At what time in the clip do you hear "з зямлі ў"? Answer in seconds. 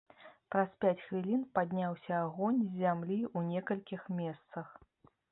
2.61-3.57